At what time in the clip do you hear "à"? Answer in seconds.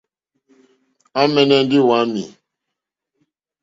1.19-1.21